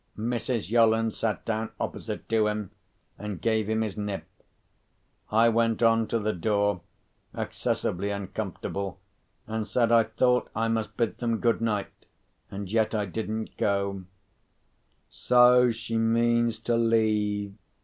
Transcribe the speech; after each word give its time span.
Mrs 0.17 0.71
Yolland 0.71 1.13
sat 1.13 1.45
down 1.45 1.71
opposite 1.79 2.27
to 2.29 2.47
him, 2.47 2.71
and 3.19 3.39
gave 3.39 3.69
him 3.69 3.81
his 3.81 3.95
nip. 3.97 4.25
I 5.29 5.47
went 5.49 5.83
on 5.83 6.07
to 6.07 6.17
the 6.17 6.33
door, 6.33 6.81
excessively 7.35 8.09
uncomfortable, 8.09 8.99
and 9.45 9.67
said 9.67 9.91
I 9.91 10.05
thought 10.05 10.49
I 10.55 10.69
must 10.69 10.97
bid 10.97 11.19
them 11.19 11.37
good 11.37 11.61
night—and 11.61 12.71
yet 12.71 12.95
I 12.95 13.05
didn't 13.05 13.57
go. 13.57 14.05
"So 15.11 15.69
she 15.69 15.99
means 15.99 16.57
to 16.61 16.75
leave?" 16.75 17.53